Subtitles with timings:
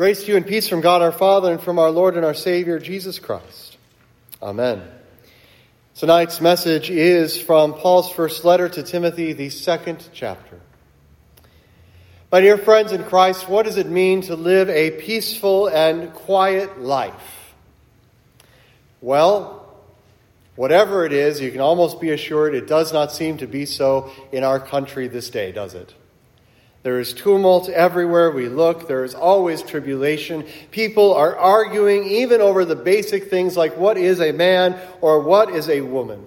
[0.00, 2.32] Grace to you and peace from God our Father and from our Lord and our
[2.32, 3.76] Savior, Jesus Christ.
[4.40, 4.82] Amen.
[5.94, 10.58] Tonight's message is from Paul's first letter to Timothy, the second chapter.
[12.32, 16.80] My dear friends in Christ, what does it mean to live a peaceful and quiet
[16.80, 17.52] life?
[19.02, 19.70] Well,
[20.56, 24.10] whatever it is, you can almost be assured it does not seem to be so
[24.32, 25.92] in our country this day, does it?
[26.82, 28.88] There is tumult everywhere we look.
[28.88, 30.46] There is always tribulation.
[30.70, 35.50] People are arguing even over the basic things like what is a man or what
[35.50, 36.26] is a woman.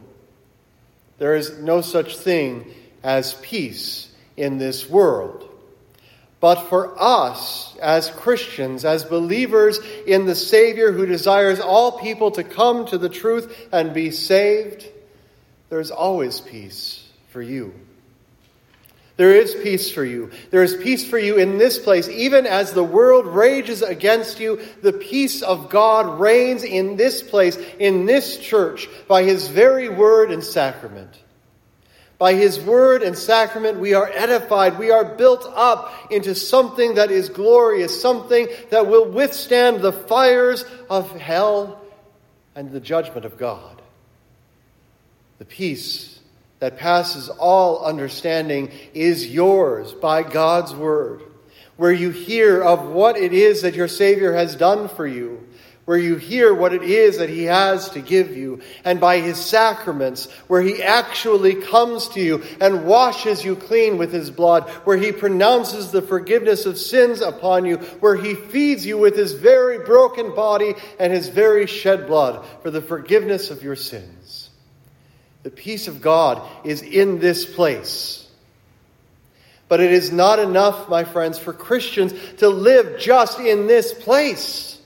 [1.18, 2.72] There is no such thing
[3.04, 5.50] as peace in this world.
[6.40, 12.44] But for us, as Christians, as believers in the Savior who desires all people to
[12.44, 14.86] come to the truth and be saved,
[15.70, 17.74] there is always peace for you.
[19.16, 20.32] There is peace for you.
[20.50, 22.10] There is peace for you in this place.
[22.10, 27.58] Even as the world rages against you, the peace of God reigns in this place,
[27.78, 31.20] in this church, by His very word and sacrament.
[32.18, 34.80] By His word and sacrament, we are edified.
[34.80, 40.66] We are built up into something that is glorious, something that will withstand the fires
[40.90, 41.84] of hell
[42.56, 43.80] and the judgment of God.
[45.38, 46.13] The peace
[46.64, 51.22] that passes all understanding is yours by God's word,
[51.76, 55.46] where you hear of what it is that your Savior has done for you,
[55.84, 59.44] where you hear what it is that He has to give you, and by His
[59.44, 64.96] sacraments, where He actually comes to you and washes you clean with His blood, where
[64.96, 69.80] He pronounces the forgiveness of sins upon you, where He feeds you with His very
[69.80, 74.23] broken body and His very shed blood for the forgiveness of your sins.
[75.44, 78.28] The peace of God is in this place.
[79.68, 84.80] But it is not enough, my friends, for Christians to live just in this place.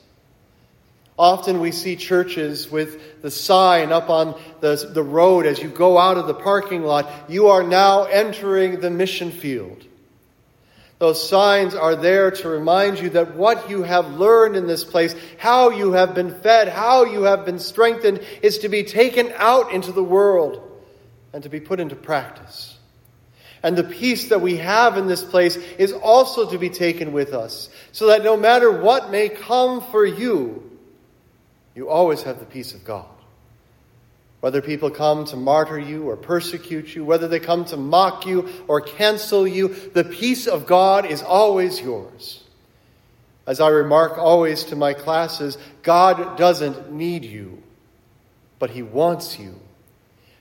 [1.18, 5.98] Often we see churches with the sign up on the, the road as you go
[5.98, 9.84] out of the parking lot, you are now entering the mission field.
[11.00, 15.16] Those signs are there to remind you that what you have learned in this place,
[15.38, 19.72] how you have been fed, how you have been strengthened, is to be taken out
[19.72, 20.64] into the world
[21.34, 22.76] and to be put into practice.
[23.62, 27.34] And the peace that we have in this place is also to be taken with
[27.34, 30.64] us, so that no matter what may come for you,
[31.76, 33.06] you always have the peace of God.
[34.40, 38.48] Whether people come to martyr you or persecute you, whether they come to mock you
[38.68, 42.44] or cancel you, the peace of God is always yours.
[43.48, 47.64] As I remark always to my classes, God doesn't need you,
[48.60, 49.60] but He wants you.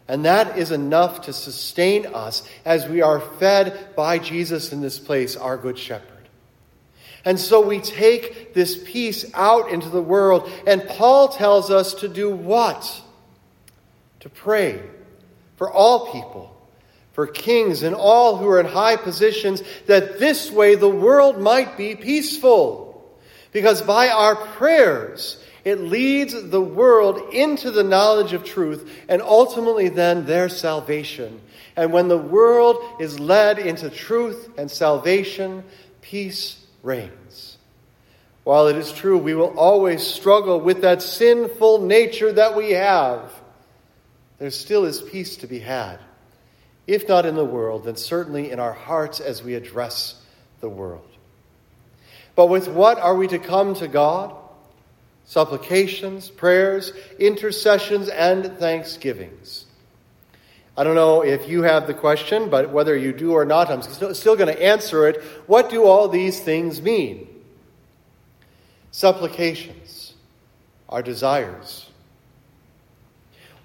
[0.09, 4.99] And that is enough to sustain us as we are fed by Jesus in this
[4.99, 6.11] place, our Good Shepherd.
[7.25, 12.09] And so we take this peace out into the world, and Paul tells us to
[12.09, 13.03] do what?
[14.21, 14.83] To pray
[15.57, 16.55] for all people,
[17.13, 21.77] for kings and all who are in high positions, that this way the world might
[21.77, 22.87] be peaceful.
[23.53, 29.89] Because by our prayers, it leads the world into the knowledge of truth and ultimately
[29.89, 31.41] then their salvation.
[31.75, 35.65] And when the world is led into truth and salvation,
[36.03, 37.59] peace reigns.
[38.45, 43.33] While it is true we will always struggle with that sinful nature that we have,
[44.39, 45.99] there still is peace to be had.
[46.87, 50.23] If not in the world, then certainly in our hearts as we address
[50.61, 51.09] the world.
[52.35, 54.35] But with what are we to come to God?
[55.25, 59.65] Supplications, prayers, intercessions, and thanksgivings.
[60.77, 63.83] I don't know if you have the question, but whether you do or not, I'm
[63.83, 65.23] still going to answer it.
[65.47, 67.27] What do all these things mean?
[68.91, 70.13] Supplications,
[70.89, 71.86] our desires,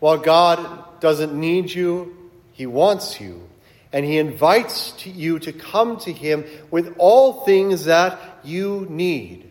[0.02, 2.18] while God doesn't need you,
[2.54, 3.48] He wants you.
[3.94, 9.48] And He invites to you to come to Him with all things that you need,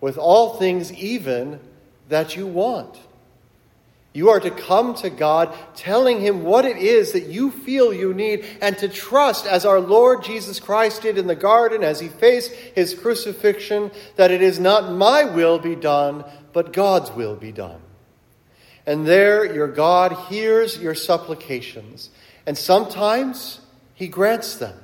[0.00, 1.60] with all things even
[2.08, 2.98] that you want.
[4.12, 8.12] You are to come to God telling Him what it is that you feel you
[8.12, 12.08] need and to trust, as our Lord Jesus Christ did in the garden as He
[12.08, 17.52] faced His crucifixion, that it is not my will be done, but God's will be
[17.52, 17.80] done.
[18.86, 22.10] And there, your God hears your supplications.
[22.46, 23.60] And sometimes
[23.94, 24.78] he grants them,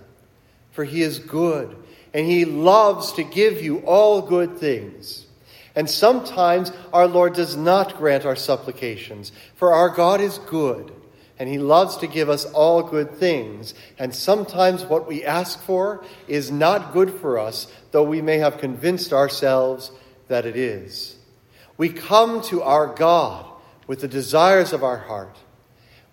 [0.72, 1.76] for he is good,
[2.12, 5.26] and he loves to give you all good things.
[5.74, 10.92] And sometimes our Lord does not grant our supplications, for our God is good,
[11.38, 13.74] and He loves to give us all good things.
[13.98, 18.58] And sometimes what we ask for is not good for us, though we may have
[18.58, 19.90] convinced ourselves
[20.28, 21.16] that it is.
[21.78, 23.46] We come to our God
[23.86, 25.36] with the desires of our heart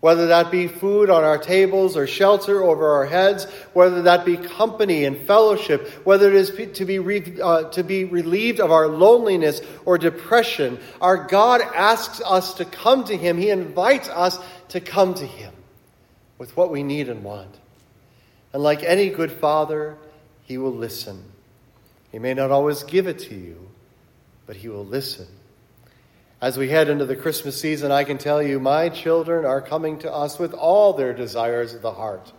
[0.01, 4.37] whether that be food on our tables or shelter over our heads, whether that be
[4.37, 8.87] company and fellowship, whether it is to be, re, uh, to be relieved of our
[8.87, 13.37] loneliness or depression, our God asks us to come to Him.
[13.37, 14.39] He invites us
[14.69, 15.53] to come to Him
[16.37, 17.53] with what we need and want.
[18.53, 19.97] And like any good father,
[20.43, 21.25] He will listen.
[22.13, 23.69] He may not always give it to you,
[24.47, 25.27] but He will listen.
[26.41, 29.99] As we head into the Christmas season, I can tell you my children are coming
[29.99, 32.31] to us with all their desires of the heart.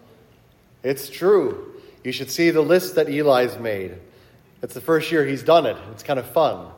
[0.82, 1.74] It's true.
[2.02, 3.96] You should see the list that Eli's made.
[4.62, 5.76] It's the first year he's done it.
[5.92, 6.68] It's kind of fun.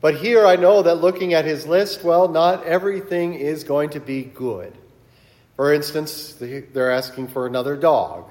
[0.00, 4.00] But here I know that looking at his list, well, not everything is going to
[4.00, 4.76] be good.
[5.54, 8.28] For instance, they're asking for another dog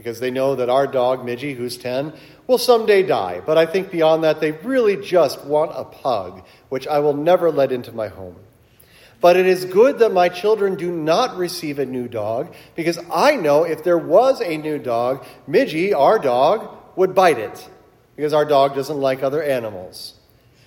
[0.00, 2.14] because they know that our dog, Midgie, who's 10,
[2.46, 3.42] will someday die.
[3.44, 7.50] But I think beyond that, they really just want a pug, which I will never
[7.50, 8.36] let into my home.
[9.20, 13.36] But it is good that my children do not receive a new dog because I
[13.36, 17.68] know if there was a new dog, Midgie, our dog, would bite it
[18.16, 20.14] because our dog doesn't like other animals.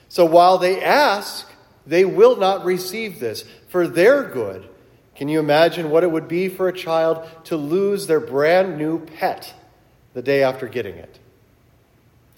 [0.09, 1.51] So while they ask,
[1.87, 4.69] they will not receive this for their good
[5.15, 8.99] can you imagine what it would be for a child to lose their brand new
[8.99, 9.53] pet
[10.13, 11.19] the day after getting it?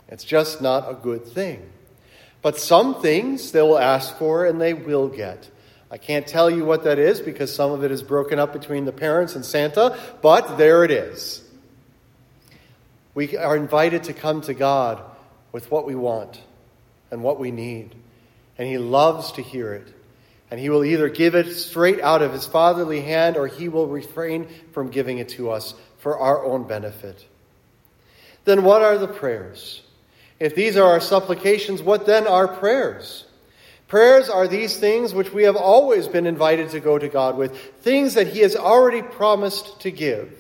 [0.08, 1.70] It's just not a good thing.
[2.42, 5.50] But some things they will ask for and they will get.
[5.90, 8.86] I can't tell you what that is because some of it is broken up between
[8.86, 11.44] the parents and Santa, but there it is.
[13.14, 15.02] We are invited to come to God
[15.52, 16.42] with what we want
[17.10, 17.96] and what we need,
[18.58, 19.88] and He loves to hear it.
[20.52, 23.88] And he will either give it straight out of his fatherly hand or he will
[23.88, 27.26] refrain from giving it to us for our own benefit.
[28.44, 29.82] Then what are the prayers?
[30.40, 33.26] If these are our supplications, what then are prayers?
[33.88, 37.58] Prayers are these things which we have always been invited to go to God with,
[37.82, 40.34] things that He has already promised to give.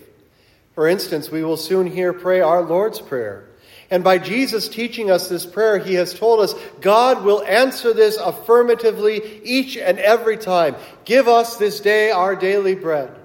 [0.73, 3.47] For instance, we will soon hear pray our Lord's Prayer.
[3.95, 8.17] And by Jesus teaching us this prayer, he has told us God will answer this
[8.17, 10.75] affirmatively each and every time.
[11.05, 13.15] Give us this day our daily bread.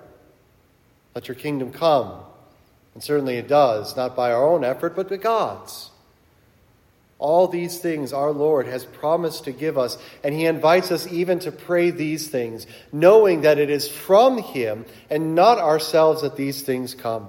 [1.13, 2.21] Let your kingdom come.
[2.95, 5.91] And certainly it does, not by our own effort, but by God's.
[7.19, 11.41] All these things our Lord has promised to give us, and He invites us even
[11.41, 16.63] to pray these things, knowing that it is from Him and not ourselves that these
[16.63, 17.29] things come.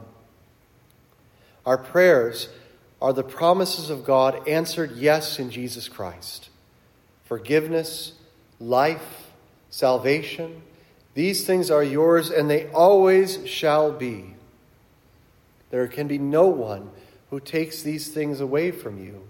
[1.65, 2.47] Our prayers
[3.01, 6.49] are the promises of God answered yes in Jesus Christ.
[7.23, 8.13] Forgiveness,
[8.59, 9.31] life,
[9.69, 10.61] salvation,
[11.13, 14.35] these things are yours and they always shall be.
[15.71, 16.91] There can be no one
[17.29, 19.23] who takes these things away from you.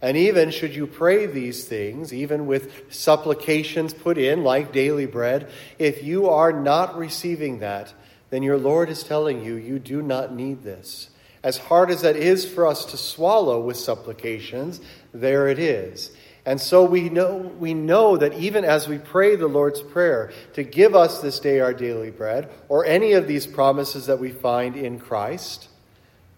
[0.00, 5.50] And even should you pray these things, even with supplications put in like daily bread,
[5.78, 7.92] if you are not receiving that,
[8.30, 11.10] then your Lord is telling you you do not need this.
[11.42, 14.80] As hard as that is for us to swallow with supplications,
[15.12, 16.10] there it is.
[16.44, 20.62] And so we know, we know that even as we pray the Lord's Prayer to
[20.62, 24.74] give us this day our daily bread, or any of these promises that we find
[24.74, 25.68] in Christ,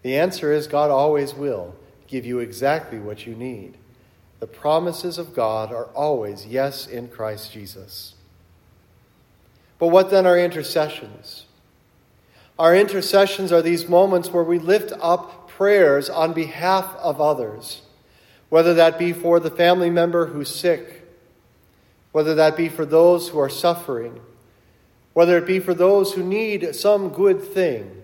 [0.01, 1.75] the answer is God always will
[2.07, 3.77] give you exactly what you need.
[4.41, 8.15] The promises of God are always yes in Christ Jesus.
[9.79, 11.45] But what then are intercessions?
[12.59, 17.81] Our intercessions are these moments where we lift up prayers on behalf of others,
[18.49, 21.07] whether that be for the family member who's sick,
[22.11, 24.19] whether that be for those who are suffering,
[25.13, 28.01] whether it be for those who need some good thing,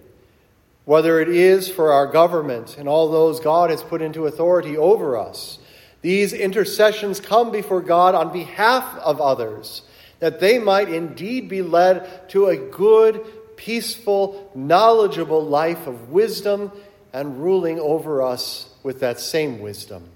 [0.86, 5.18] whether it is for our government and all those God has put into authority over
[5.18, 5.60] us.
[6.02, 9.82] These intercessions come before God on behalf of others,
[10.20, 13.26] that they might indeed be led to a good
[13.58, 16.72] peaceful, knowledgeable life of wisdom
[17.12, 20.10] and ruling over us with that same wisdom.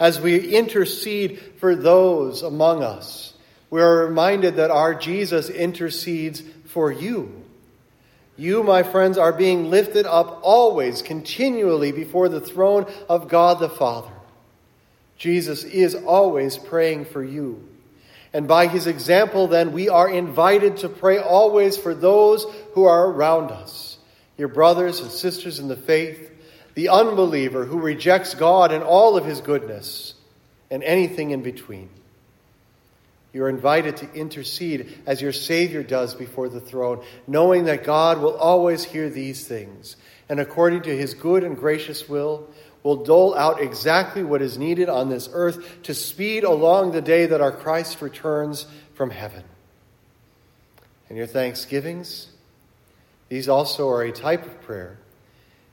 [0.00, 3.34] As we intercede for those among us,
[3.70, 7.42] we are reminded that our Jesus intercedes for you.
[8.36, 13.68] You, my friends, are being lifted up always, continually before the throne of God the
[13.68, 14.10] Father.
[15.16, 17.68] Jesus is always praying for you.
[18.34, 23.06] And by his example, then, we are invited to pray always for those who are
[23.06, 23.96] around us,
[24.36, 26.32] your brothers and sisters in the faith,
[26.74, 30.14] the unbeliever who rejects God and all of his goodness,
[30.68, 31.88] and anything in between.
[33.32, 38.20] You are invited to intercede as your Savior does before the throne, knowing that God
[38.20, 39.96] will always hear these things,
[40.28, 42.48] and according to his good and gracious will,
[42.84, 47.26] will dole out exactly what is needed on this earth to speed along the day
[47.26, 49.42] that our Christ returns from heaven.
[51.08, 52.28] And your thanksgivings,
[53.28, 54.98] these also are a type of prayer.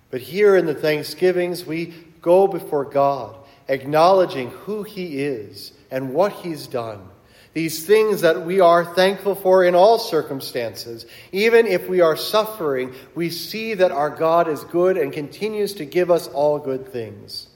[0.09, 3.35] But here in the thanksgivings, we go before God,
[3.67, 7.09] acknowledging who He is and what He's done.
[7.53, 11.05] These things that we are thankful for in all circumstances.
[11.33, 15.85] Even if we are suffering, we see that our God is good and continues to
[15.85, 17.47] give us all good things.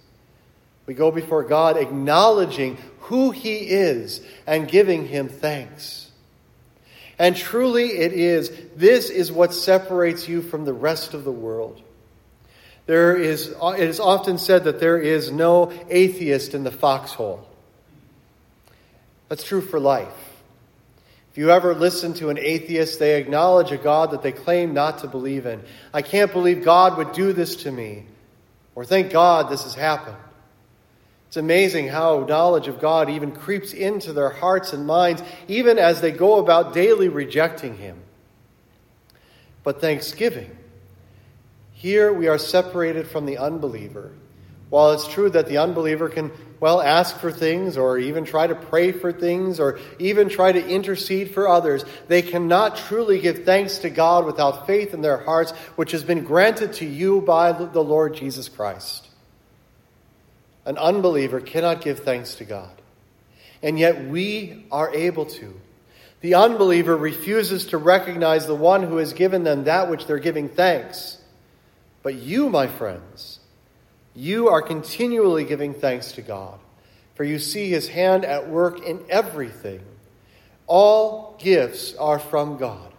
[0.86, 6.12] We go before God acknowledging who He is and giving Him thanks.
[7.18, 11.82] And truly it is, this is what separates you from the rest of the world.
[12.86, 17.48] There is, it is often said that there is no atheist in the foxhole.
[19.29, 20.13] That's true for life.
[21.32, 25.00] If you ever listen to an atheist, they acknowledge a God that they claim not
[25.00, 25.62] to believe in.
[25.94, 28.05] I can't believe God would do this to me.
[28.74, 30.15] Or thank God this has happened.
[31.27, 36.00] It's amazing how knowledge of God even creeps into their hearts and minds, even as
[36.00, 38.00] they go about daily rejecting Him.
[39.63, 40.55] But thanksgiving,
[41.74, 44.13] here we are separated from the unbeliever.
[44.70, 46.32] While it's true that the unbeliever can,
[46.65, 50.67] well, ask for things or even try to pray for things or even try to
[50.67, 55.51] intercede for others, they cannot truly give thanks to God without faith in their hearts,
[55.75, 59.07] which has been granted to you by the Lord Jesus Christ.
[60.65, 62.81] An unbeliever cannot give thanks to God.
[63.62, 65.53] And yet we are able to.
[66.22, 70.50] The unbeliever refuses to recognize the one who has given them that which they're giving
[70.50, 71.19] thanks.
[72.01, 73.39] But you, my friends,
[74.15, 76.57] you are continually giving thanks to God,
[77.15, 79.81] for you see his hand at work in everything.
[80.67, 82.91] All gifts are from God,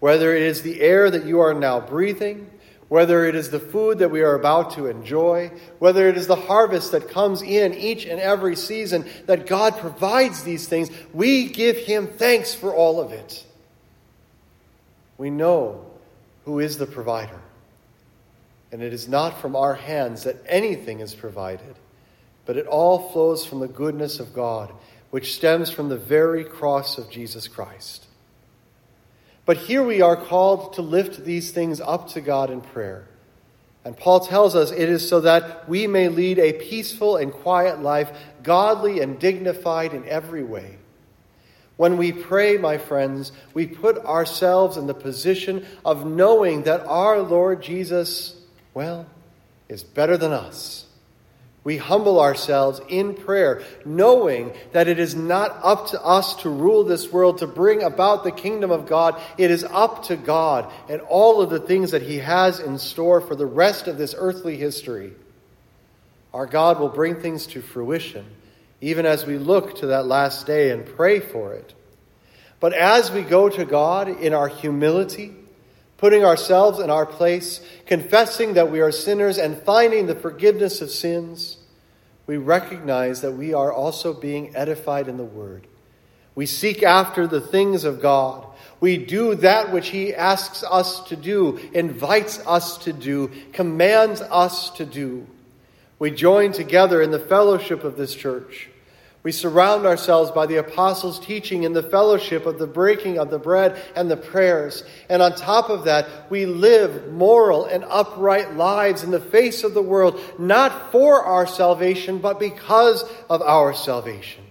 [0.00, 2.50] whether it is the air that you are now breathing,
[2.88, 6.36] whether it is the food that we are about to enjoy, whether it is the
[6.36, 11.76] harvest that comes in each and every season, that God provides these things, we give
[11.76, 13.44] Him thanks for all of it.
[15.18, 15.84] We know
[16.46, 17.40] who is the provider.
[18.70, 21.76] And it is not from our hands that anything is provided,
[22.44, 24.72] but it all flows from the goodness of God,
[25.10, 28.06] which stems from the very cross of Jesus Christ.
[29.46, 33.08] But here we are called to lift these things up to God in prayer.
[33.82, 37.80] And Paul tells us it is so that we may lead a peaceful and quiet
[37.80, 38.10] life,
[38.42, 40.76] godly and dignified in every way.
[41.78, 47.22] When we pray, my friends, we put ourselves in the position of knowing that our
[47.22, 48.37] Lord Jesus,
[48.74, 49.06] well,
[49.68, 50.86] is better than us.
[51.64, 56.84] We humble ourselves in prayer, knowing that it is not up to us to rule
[56.84, 59.20] this world, to bring about the kingdom of God.
[59.36, 63.20] It is up to God and all of the things that He has in store
[63.20, 65.12] for the rest of this earthly history.
[66.32, 68.24] Our God will bring things to fruition,
[68.80, 71.74] even as we look to that last day and pray for it.
[72.60, 75.34] But as we go to God in our humility,
[75.98, 80.90] putting ourselves in our place, confessing that we are sinners, and finding the forgiveness of
[80.90, 81.58] sins,
[82.26, 85.66] we recognize that we are also being edified in the Word.
[86.34, 88.46] We seek after the things of God.
[88.80, 94.70] We do that which He asks us to do, invites us to do, commands us
[94.70, 95.26] to do.
[95.98, 98.70] We join together in the fellowship of this church.
[99.24, 103.38] We surround ourselves by the apostles' teaching and the fellowship of the breaking of the
[103.38, 104.84] bread and the prayers.
[105.08, 109.74] And on top of that, we live moral and upright lives in the face of
[109.74, 114.44] the world, not for our salvation, but because of our salvation.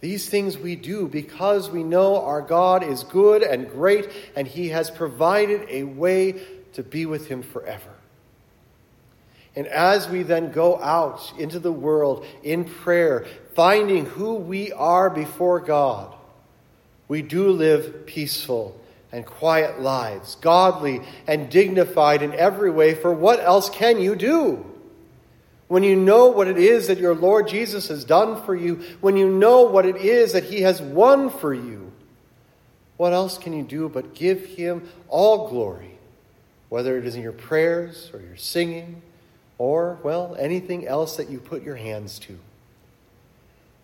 [0.00, 4.68] These things we do because we know our God is good and great, and He
[4.68, 6.40] has provided a way
[6.74, 7.93] to be with Him forever.
[9.56, 15.08] And as we then go out into the world in prayer, finding who we are
[15.08, 16.14] before God,
[17.06, 18.80] we do live peaceful
[19.12, 24.64] and quiet lives, godly and dignified in every way, for what else can you do?
[25.68, 29.16] When you know what it is that your Lord Jesus has done for you, when
[29.16, 31.92] you know what it is that He has won for you,
[32.96, 35.98] what else can you do but give Him all glory,
[36.68, 39.00] whether it is in your prayers or your singing?
[39.58, 42.38] Or, well, anything else that you put your hands to.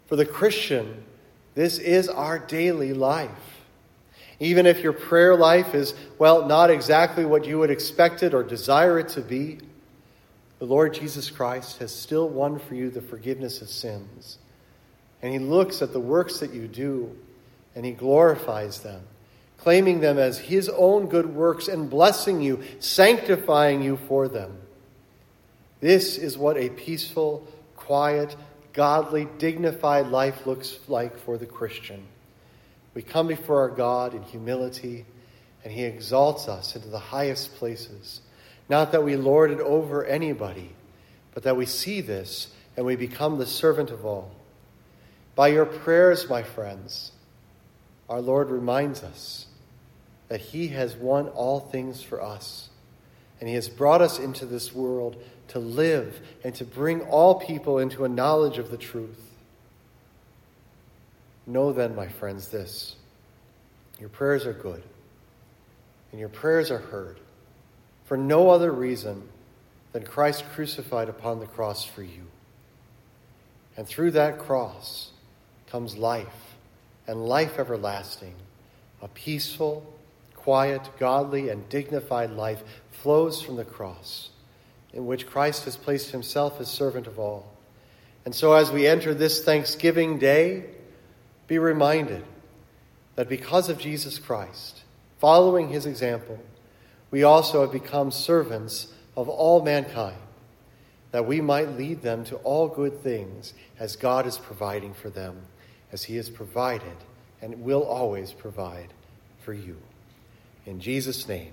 [0.06, 1.04] For the Christian,
[1.54, 3.30] this is our daily life.
[4.40, 8.42] Even if your prayer life is, well, not exactly what you would expect it or
[8.42, 9.58] desire it to be,
[10.58, 14.38] the Lord Jesus Christ has still won for you the forgiveness of sins.
[15.22, 17.16] and he looks at the works that you do
[17.74, 19.02] and he glorifies them,
[19.58, 24.58] claiming them as his own good works and blessing you, sanctifying you for them.
[25.80, 27.46] This is what a peaceful,
[27.76, 28.36] quiet,
[28.72, 32.06] godly, dignified life looks like for the Christian.
[32.94, 35.06] We come before our God in humility,
[35.64, 38.20] and He exalts us into the highest places.
[38.68, 40.70] Not that we lord it over anybody,
[41.34, 44.30] but that we see this and we become the servant of all.
[45.34, 47.12] By your prayers, my friends,
[48.08, 49.46] our Lord reminds us
[50.28, 52.68] that He has won all things for us,
[53.40, 55.16] and He has brought us into this world
[55.50, 59.20] to live and to bring all people into a knowledge of the truth.
[61.46, 62.96] Know then, my friends, this
[63.98, 64.82] your prayers are good,
[66.10, 67.18] and your prayers are heard
[68.04, 69.28] for no other reason
[69.92, 72.26] than Christ crucified upon the cross for you.
[73.76, 75.10] And through that cross
[75.66, 76.56] comes life,
[77.06, 78.34] and life everlasting,
[79.02, 79.84] a peaceful,
[80.34, 84.29] quiet, godly, and dignified life flows from the cross
[84.92, 87.52] in which Christ has placed himself as servant of all.
[88.24, 90.64] And so, as we enter this Thanksgiving day,
[91.46, 92.24] be reminded
[93.16, 94.82] that because of Jesus Christ,
[95.18, 96.38] following his example,
[97.10, 100.18] we also have become servants of all mankind,
[101.10, 105.42] that we might lead them to all good things as God is providing for them,
[105.92, 106.96] as he has provided
[107.42, 108.92] and will always provide
[109.42, 109.76] for you.
[110.66, 111.52] In Jesus' name,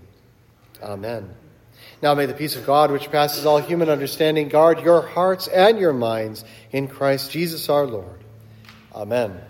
[0.82, 1.34] amen.
[2.01, 5.79] Now may the peace of God, which passes all human understanding, guard your hearts and
[5.79, 8.24] your minds in Christ Jesus our Lord.
[8.93, 9.41] Amen.